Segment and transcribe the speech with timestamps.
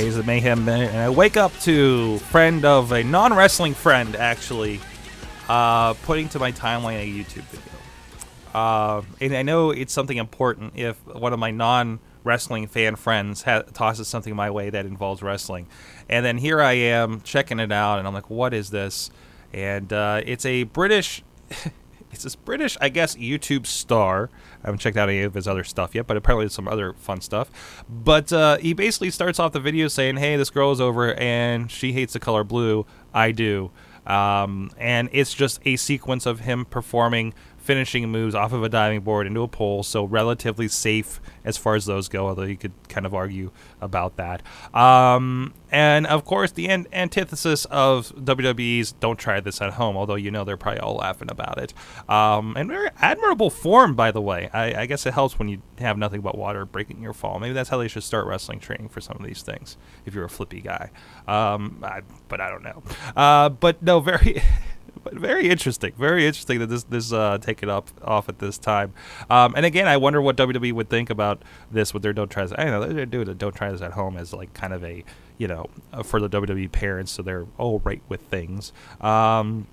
[0.00, 4.80] Days of Mayhem, and I wake up to friend of a non-wrestling friend actually
[5.46, 7.72] uh, putting to my timeline a YouTube video.
[8.54, 13.64] Uh, and I know it's something important if one of my non-wrestling fan friends ha-
[13.74, 15.66] tosses something my way that involves wrestling,
[16.08, 19.10] and then here I am checking it out, and I'm like, "What is this?"
[19.52, 21.22] And uh, it's a British.
[22.10, 24.30] it's this British, I guess, YouTube star.
[24.62, 26.92] I haven't checked out any of his other stuff yet, but apparently it's some other
[26.94, 27.84] fun stuff.
[27.88, 31.70] But uh, he basically starts off the video saying, "Hey, this girl is over and
[31.70, 32.86] she hates the color blue.
[33.14, 33.70] I do."
[34.06, 37.34] Um, and it's just a sequence of him performing
[37.70, 41.76] finishing moves off of a diving board into a pole, so relatively safe as far
[41.76, 44.42] as those go, although you could kind of argue about that.
[44.74, 50.16] Um, and of course, the an- antithesis of WWE's don't try this at home, although
[50.16, 51.72] you know they're probably all laughing about it.
[52.10, 54.50] Um, and very admirable form, by the way.
[54.52, 57.38] I-, I guess it helps when you have nothing but water breaking your fall.
[57.38, 59.76] Maybe that's how they should start wrestling training for some of these things,
[60.06, 60.90] if you're a flippy guy.
[61.28, 62.82] Um, I, but I don't know.
[63.14, 64.42] Uh, but no, very.
[65.02, 65.92] but very interesting.
[65.98, 68.92] Very interesting that this this uh, taken up off at this time.
[69.28, 72.44] Um, and again, I wonder what WWE would think about this with their don't try
[72.44, 72.52] this.
[72.56, 75.04] I know they're doing a don't try this at home as like kind of a
[75.38, 78.72] you know uh, for the WWE parents, so they're all right with things.
[79.00, 79.66] Um,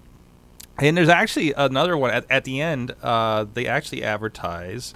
[0.79, 2.93] and there's actually another one at, at the end.
[3.01, 4.93] Uh, they actually advertise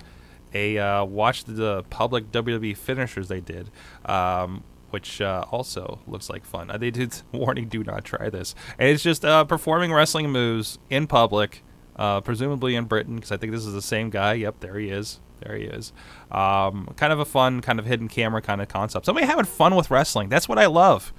[0.54, 3.70] a uh, watch the public WWE finishers they did,
[4.06, 6.70] um, which uh, also looks like fun.
[6.70, 8.56] Uh, they did warning: do not try this.
[8.78, 11.63] And it's just uh, performing wrestling moves in public,
[11.96, 14.34] uh, presumably in Britain, because I think this is the same guy.
[14.34, 15.19] Yep, there he is.
[15.41, 15.91] There he is.
[16.31, 19.06] Um, kind of a fun, kind of hidden camera kind of concept.
[19.06, 20.29] Somebody having fun with wrestling.
[20.29, 21.12] That's what I love.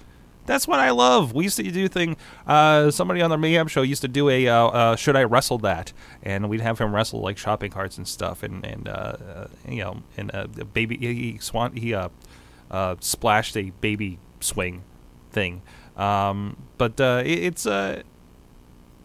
[0.44, 1.32] That's what I love.
[1.32, 2.16] We used to do thing.
[2.46, 5.58] Uh, somebody on the Mayhem show used to do a uh, uh, "Should I wrestle
[5.58, 9.46] that?" and we'd have him wrestle like shopping carts and stuff, and and uh, uh,
[9.68, 11.94] you know, and uh, baby he, he swan he
[12.70, 14.82] uh, uh, splashed a baby swing
[15.30, 15.62] thing.
[15.96, 18.02] Um, but uh, it, it's uh,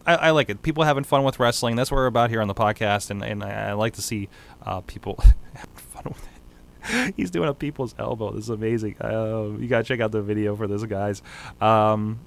[0.06, 0.62] I, I, like it.
[0.62, 1.76] People having fun with wrestling.
[1.76, 4.28] That's what we're about here on the podcast, and, and I, I like to see
[4.62, 5.22] uh, people
[5.54, 7.14] having fun with it.
[7.16, 8.32] He's doing a people's elbow.
[8.32, 8.96] This is amazing.
[9.00, 11.22] Uh, you gotta check out the video for this, guys.
[11.60, 12.20] Um,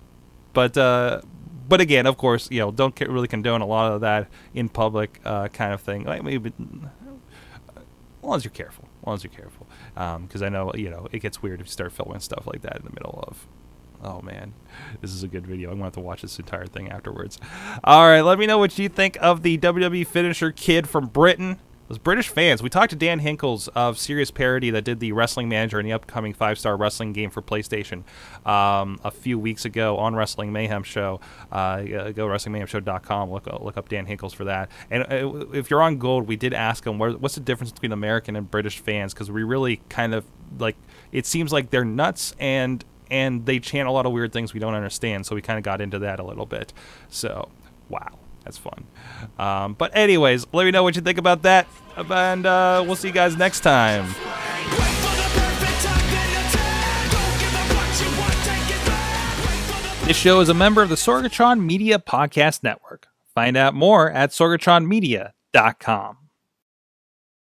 [0.53, 1.21] but uh,
[1.67, 5.19] but again, of course, you know, don't really condone a lot of that in public
[5.25, 6.03] uh, kind of thing.
[6.03, 6.51] Like maybe
[7.75, 7.83] as
[8.21, 11.19] long as you're careful, long as you're careful because um, I know you know it
[11.19, 13.47] gets weird if you start filming stuff like that in the middle of.
[14.03, 14.53] Oh man,
[15.01, 15.69] this is a good video.
[15.69, 17.39] I'm gonna have to watch this entire thing afterwards.
[17.83, 21.59] All right, let me know what you think of the WWE finisher kid from Britain
[21.91, 22.63] those British fans.
[22.63, 25.91] We talked to Dan Hinkles of Serious Parody that did the Wrestling Manager and the
[25.91, 28.03] upcoming five star wrestling game for PlayStation
[28.45, 31.19] um, a few weeks ago on Wrestling Mayhem Show.
[31.51, 33.29] Uh, go WrestlingMayhemShow.com.
[33.29, 34.71] Look look up Dan Hinkles for that.
[34.89, 38.37] And uh, if you're on Gold, we did ask him what's the difference between American
[38.37, 40.23] and British fans because we really kind of
[40.59, 40.77] like
[41.11, 44.61] it seems like they're nuts and and they chant a lot of weird things we
[44.61, 45.25] don't understand.
[45.25, 46.71] So we kind of got into that a little bit.
[47.09, 47.49] So
[47.89, 48.17] wow.
[48.43, 48.85] That's fun.
[49.37, 53.07] Um, but anyways, let me know what you think about that, and uh, we'll see
[53.09, 54.05] you guys next time.
[60.05, 63.07] This show is a member of the Sorgatron Media Podcast Network.
[63.33, 66.17] Find out more at sorgatronmedia.com.